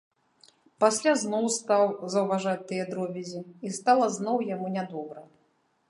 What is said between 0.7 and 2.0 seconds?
Пасля зноў стаў